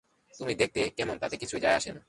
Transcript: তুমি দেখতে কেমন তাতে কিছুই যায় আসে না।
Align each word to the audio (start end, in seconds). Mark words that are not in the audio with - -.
তুমি 0.33 0.53
দেখতে 0.55 0.79
কেমন 0.89 1.15
তাতে 1.17 1.35
কিছুই 1.37 1.59
যায় 1.59 1.75
আসে 1.75 1.89
না। 1.89 1.99